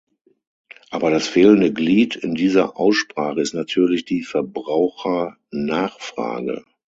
[0.89, 6.65] Aber das fehlende Glied in dieser Aussprache ist natürlich die Verbrauchernachfrage.